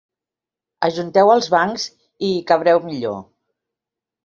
[0.87, 1.85] Ajunteu els bancs
[2.29, 3.23] i hi cabreu millor.